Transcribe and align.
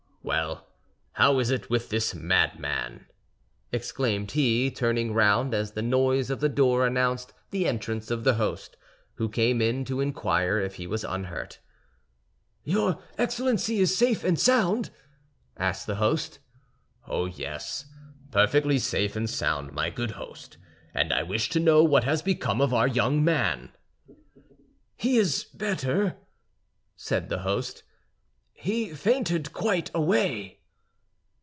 "Well, 0.23 0.69
how 1.13 1.39
is 1.39 1.49
it 1.49 1.69
with 1.71 1.89
this 1.89 2.13
madman?" 2.13 3.07
exclaimed 3.71 4.31
he, 4.31 4.69
turning 4.69 5.13
round 5.15 5.53
as 5.55 5.71
the 5.71 5.81
noise 5.81 6.29
of 6.29 6.39
the 6.41 6.47
door 6.47 6.85
announced 6.85 7.33
the 7.49 7.65
entrance 7.67 8.11
of 8.11 8.23
the 8.23 8.35
host, 8.35 8.77
who 9.15 9.27
came 9.27 9.63
in 9.63 9.83
to 9.85 9.99
inquire 9.99 10.59
if 10.59 10.75
he 10.75 10.85
was 10.85 11.03
unhurt. 11.03 11.57
"Your 12.63 13.01
Excellency 13.17 13.79
is 13.79 13.97
safe 13.97 14.23
and 14.23 14.39
sound?" 14.39 14.91
asked 15.57 15.87
the 15.87 15.95
host. 15.95 16.37
"Oh, 17.07 17.25
yes! 17.25 17.85
Perfectly 18.29 18.77
safe 18.77 19.15
and 19.15 19.27
sound, 19.29 19.73
my 19.73 19.89
good 19.89 20.11
host; 20.11 20.57
and 20.93 21.11
I 21.11 21.23
wish 21.23 21.49
to 21.49 21.59
know 21.59 21.83
what 21.83 22.03
has 22.03 22.21
become 22.21 22.61
of 22.61 22.75
our 22.75 22.87
young 22.87 23.23
man." 23.25 23.71
"He 24.95 25.17
is 25.17 25.43
better," 25.45 26.19
said 26.95 27.27
the 27.27 27.39
host, 27.39 27.81
"he 28.53 28.93
fainted 28.93 29.51
quite 29.53 29.89
away." 29.95 30.59